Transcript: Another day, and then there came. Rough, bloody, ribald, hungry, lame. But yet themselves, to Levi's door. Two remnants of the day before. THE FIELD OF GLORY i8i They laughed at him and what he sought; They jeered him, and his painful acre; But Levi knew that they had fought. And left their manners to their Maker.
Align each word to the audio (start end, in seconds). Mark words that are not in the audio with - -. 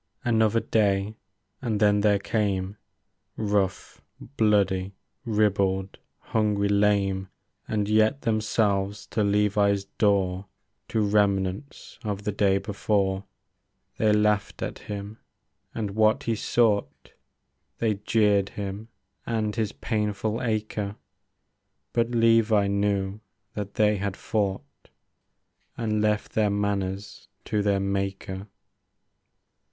Another 0.25 0.61
day, 0.61 1.13
and 1.61 1.79
then 1.79 2.01
there 2.01 2.17
came. 2.17 2.75
Rough, 3.37 4.01
bloody, 4.35 4.93
ribald, 5.25 5.99
hungry, 6.17 6.69
lame. 6.69 7.29
But 7.69 7.85
yet 7.85 8.21
themselves, 8.21 9.05
to 9.11 9.23
Levi's 9.23 9.85
door. 9.99 10.47
Two 10.87 11.05
remnants 11.05 11.99
of 12.03 12.23
the 12.23 12.31
day 12.31 12.57
before. 12.57 13.25
THE 13.99 14.05
FIELD 14.05 14.09
OF 14.09 14.13
GLORY 14.13 14.13
i8i 14.13 14.13
They 14.15 14.19
laughed 14.27 14.61
at 14.63 14.79
him 14.79 15.19
and 15.75 15.91
what 15.91 16.23
he 16.23 16.33
sought; 16.35 17.13
They 17.77 17.93
jeered 17.93 18.49
him, 18.49 18.87
and 19.27 19.55
his 19.55 19.71
painful 19.71 20.41
acre; 20.41 20.95
But 21.93 22.09
Levi 22.09 22.65
knew 22.65 23.19
that 23.53 23.75
they 23.75 23.97
had 23.97 24.17
fought. 24.17 24.89
And 25.77 26.01
left 26.01 26.31
their 26.33 26.49
manners 26.49 27.27
to 27.45 27.61
their 27.61 27.79
Maker. 27.79 28.47